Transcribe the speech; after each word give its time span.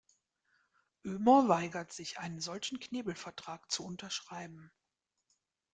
Ömer 1.05 1.47
weigert 1.47 1.93
sich, 1.93 2.17
einen 2.17 2.39
solchen 2.39 2.79
Knebelvertrag 2.79 3.69
zu 3.71 3.83
unterschreiben. 3.85 4.71